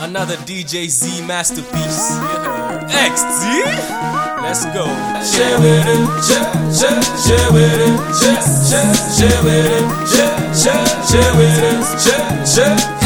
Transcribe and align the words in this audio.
Another 0.00 0.36
DJ 0.46 0.86
Zeez 0.86 1.26
masterpiece. 1.26 2.18
XZ? 2.88 3.64
Let's 4.42 4.64
go. 4.66 4.86
Share 5.24 5.58
with 5.58 5.86
it, 5.86 6.24
share, 6.24 6.46
share, 6.72 7.02
share 7.18 7.52
with 7.52 7.80
it, 7.80 7.98
share, 8.14 8.42
share, 8.68 8.94
share 9.16 9.42
with 9.42 9.66
it, 9.66 10.08
share, 10.08 10.54
share, 10.54 10.86
share 11.04 11.34
with 11.36 11.58
it, 11.62 12.00
share, 12.00 12.46
share 12.46 12.97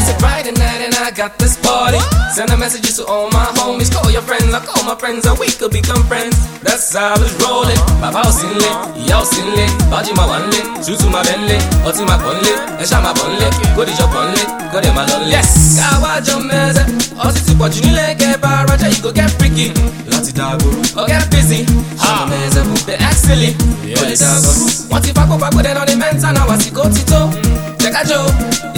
got 1.12 1.38
this 1.38 1.56
party. 1.60 1.98
Send 2.32 2.50
a 2.50 2.56
message 2.56 2.88
to 2.96 3.04
all 3.04 3.28
my 3.30 3.44
homies. 3.60 3.92
Call 3.92 4.10
your 4.10 4.22
friends, 4.22 4.50
Like 4.52 4.66
all 4.76 4.84
my 4.84 4.94
friends, 4.96 5.26
and 5.26 5.38
we 5.38 5.48
could 5.52 5.70
become 5.70 6.02
friends. 6.08 6.34
That's 6.60 6.94
how 6.94 7.14
it's 7.20 7.36
rolling. 7.44 7.76
My 8.00 8.10
house 8.12 8.42
in 8.42 8.52
lit, 8.56 9.08
y'all's 9.08 9.32
in 9.36 9.46
lit. 9.52 9.70
Baji 9.92 10.12
my 10.16 10.26
one 10.26 10.48
lit, 10.48 10.64
shoot 10.84 10.98
to 11.00 11.08
my 11.12 11.22
bend 11.22 11.44
lit, 11.46 11.60
in 11.60 12.06
my 12.08 12.16
bun 12.16 12.40
lit, 12.40 12.58
and 12.80 12.86
shot 12.88 13.04
my 13.04 13.12
bun 13.12 13.36
lit. 13.36 13.52
Go 13.76 13.84
to 13.84 13.92
your 13.92 14.08
bun 14.08 14.32
lit, 14.32 14.48
go 14.72 14.80
to 14.80 14.90
my 14.96 15.04
lun 15.06 15.28
lit. 15.28 15.36
Yes! 15.36 15.76
Kawa 15.76 16.20
jomeze, 16.24 16.80
or 17.20 17.28
to 17.28 17.52
what 17.60 17.76
you 17.76 17.84
need, 17.92 18.16
get 18.18 18.40
by 18.40 18.64
Roger, 18.64 18.88
you 18.88 19.02
go 19.02 19.12
get 19.12 19.30
freaky. 19.36 19.70
Lati 20.08 20.32
dago, 20.32 20.72
or 20.96 21.06
get 21.06 21.28
busy. 21.30 21.68
Ha! 22.00 22.24
Jomeze, 22.24 22.64
move 22.64 22.86
the 22.86 22.96
axily. 22.96 23.52
Yes! 23.84 24.88
What 24.88 25.06
if 25.08 25.16
I 25.18 25.28
go 25.28 25.38
back 25.38 25.54
with 25.54 25.66
it 25.66 25.76
on 25.76 25.86
the 25.86 25.96
mental, 25.96 26.32
now 26.32 26.48
I 26.48 26.56
see 26.58 26.72
go 26.72 26.88
tito. 26.88 27.28
Check 27.82 27.94
out 27.94 28.06
Joe, 28.06 28.24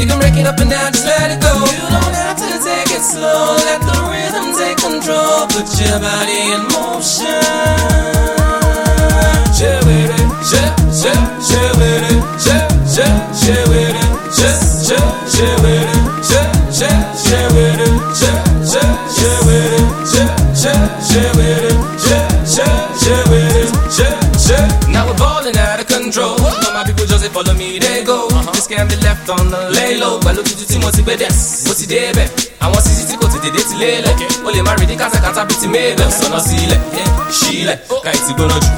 you 0.01 0.07
can 0.09 0.19
break 0.19 0.35
it 0.35 0.47
up 0.47 0.59
and 0.59 0.71
down, 0.71 0.91
just 0.93 1.07
let 1.07 1.31
it 1.31 1.41
go. 1.41 1.94
Your 5.89 6.01
body 6.01 6.39
in 6.55 6.63
motion. 6.73 7.43
Share 9.55 9.81
with 9.87 10.11
it, 10.11 10.29
share, 10.51 10.71
share, 10.91 11.23
share 11.49 11.73
with 11.79 12.11
it, 12.11 12.21
share, 12.45 12.67
share, 12.95 13.15
share 13.41 13.65
with 13.71 13.95
it, 13.95 14.09
share, 14.35 14.59
share, 14.87 15.09
share 15.31 15.59
with 15.63 15.89
it, 15.89 16.25
share, 16.29 16.49
share, 16.75 17.01
share 17.23 17.49
with 17.55 17.81
it, 17.87 17.95
share, 18.19 18.41
share, 18.67 18.93
share 19.15 19.41
with 19.47 19.73
it, 19.73 19.87
share, 20.11 20.31
share, 20.59 20.85
share 21.09 21.33
with 21.39 21.65
it, 21.71 21.79
share, 22.03 22.27
share, 22.45 22.79
share 22.99 23.25
with 23.31 23.57
it, 23.63 23.71
share, 23.95 24.17
share. 24.45 24.67
Now 24.91 25.07
we're 25.07 25.17
balling 25.19 25.57
out 25.57 25.81
of 25.81 25.87
control. 25.87 26.37
But 26.39 26.73
my 26.75 26.83
people 26.85 27.07
just 27.07 27.25
follow 27.31 27.55
me, 27.55 27.79
they 27.79 28.03
go. 28.05 28.29
This 28.53 28.67
can't 28.67 28.89
be 28.91 28.97
left 28.97 29.29
on 29.31 29.51
the 29.51 29.71
lay 29.71 29.97
low. 29.99 30.19
Pẹ̀lú 30.21 30.43
tuntun 30.43 30.67
tí 30.67 30.79
mo 30.83 30.91
ti 30.91 31.03
gbé 31.03 31.15
dẹ̀, 31.17 31.33
mo 31.67 31.73
ti 31.79 31.87
dé 31.87 32.13
bẹ̀. 32.17 32.29
Àwọn 32.61 32.81
sisi 32.83 33.05
tí 33.09 33.15
kò 33.17 33.27
tètè 33.33 33.51
dé 33.55 33.63
ti 33.69 33.75
lélẹ̀. 33.83 34.15
Lè 34.55 34.63
má 34.63 34.73
rí 34.79 34.87
ní 34.87 34.97
kátàkátà 34.97 35.45
bíi 35.49 35.57
ti 35.61 35.67
mébẹ̀. 35.69 36.11
Sọ̀nà 36.19 36.39
sílẹ̀, 36.47 36.81
sílẹ̀, 37.39 37.77
káyì 38.05 38.19
ti 38.27 38.33
gbóná 38.35 38.55
jù. 38.63 38.71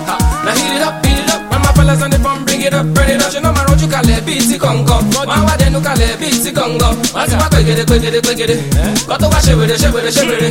Now 0.46 0.55
heat 0.55 0.77
it 0.77 0.82
up, 0.86 0.94
beat 1.02 1.19
it 1.19 1.30
up. 1.34 1.41
When 1.50 1.60
my 1.62 1.72
fellas 1.77 2.02
on 2.02 2.10
the 2.10 2.19
phone, 2.19 2.44
bring 2.44 2.62
it 2.62 2.72
up, 2.74 2.86
burn 2.94 3.10
it 3.10 3.22
up. 3.22 3.32
Náà 3.42 3.52
máa 3.52 3.64
rojú 3.69 3.86
kalẹ̀ 3.91 4.20
bíi 4.27 4.41
ti 4.48 4.56
kọ̀ǹgọ̀? 4.58 5.00
Á 5.34 5.36
wá 5.47 5.54
dẹnu 5.60 5.80
kalẹ̀ 5.86 6.16
bíi 6.20 6.38
ti 6.44 6.50
kọ̀ǹgọ̀. 6.52 6.92
Wọ́n 7.14 7.27
ti 7.30 7.34
wá 7.41 7.47
pégede, 7.52 7.84
pégede, 7.91 8.20
pégede. 8.27 8.56
Kọ́ 9.08 9.16
tó 9.20 9.27
wá 9.32 9.38
ṣe 9.44 9.52
wèrè, 9.58 9.77
ṣe 9.82 9.88
wèrè, 9.94 10.10
ṣe 10.16 10.22
wèrè. 10.30 10.50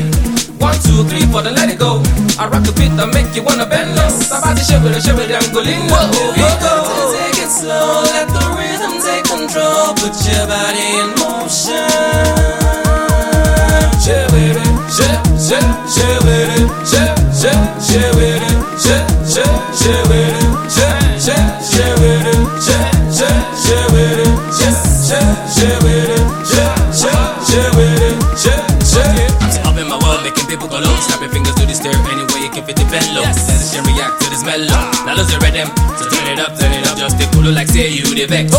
One, 0.60 0.80
two, 0.84 1.04
three, 1.10 1.26
four, 1.32 1.42
then 1.44 1.54
let 1.56 1.70
it 1.70 1.78
go. 1.80 2.02
I 2.40 2.48
rock 2.48 2.64
the 2.64 2.72
beat 2.78 2.96
that 2.98 3.08
make 3.14 3.36
you 3.36 3.44
wanna 3.44 3.66
bend 3.66 3.96
low. 3.96 4.08
Sabati 4.30 4.64
shibere 4.68 5.00
shibere 5.02 5.36
and 5.36 5.52
go 5.54 5.60
lingo. 5.62 6.00
We 6.36 6.48
go. 6.64 6.74
Take 7.14 7.44
it 7.44 7.52
slow, 7.52 8.04
let 8.14 8.28
the 8.36 8.44
rhythm 8.58 8.94
take 9.04 9.26
control. 9.32 9.94
Put 10.00 10.16
your 10.26 10.46
body 10.48 10.86
in 11.02 11.10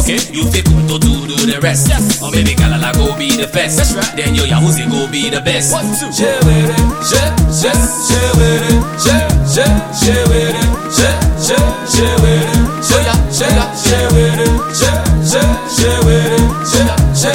Okay, 0.06 0.22
you 0.30 0.46
fit 0.54 0.64
cool 0.66 0.86
to 0.86 0.98
do, 1.02 1.26
do 1.26 1.34
the 1.50 1.58
rest. 1.60 1.90
Or 2.22 2.30
maybe 2.30 2.54
Kalala 2.54 2.94
go 2.94 3.10
be 3.18 3.30
the 3.34 3.50
best. 3.50 3.76
That's 3.78 3.94
right. 3.98 4.14
Then 4.14 4.34
yo 4.34 4.44
Yahoozy 4.46 4.86
go 4.86 5.10
be 5.10 5.30
the 5.30 5.40
best. 5.40 5.72
One, 5.72 5.82
two. 5.98 6.12
Share 6.14 6.38
with 6.46 6.70
it, 6.70 6.78
share, 7.02 7.25
share, 7.66 7.82
share 8.06 8.34
with 8.38 8.62
it, 8.62 8.78
share, 9.02 9.26
share, 9.50 9.74
share 9.98 10.26
with 10.30 10.54
it, 10.54 10.70
share, 10.94 11.18
share, 11.42 11.66
share 11.90 12.18
with 12.22 12.46
it, 12.46 12.84
share, 12.86 13.10
share, 13.32 13.66
share 13.74 14.08
with 14.14 14.38
it, 14.38 14.54
share, 14.76 15.02
share, 15.26 15.50
share 15.74 16.00
with 16.06 16.30
it, 16.30 16.46
share, 16.46 17.26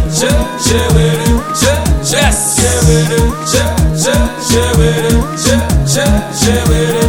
share, 2.03 2.33
share 2.33 2.63
with 2.63 3.11
it, 3.11 3.31
share, 3.43 3.75
share, 3.99 4.31
share 4.49 4.75
with 4.79 5.03
it, 5.03 5.23
with 6.69 6.97
it, 6.97 7.02